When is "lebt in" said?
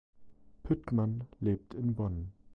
1.41-1.93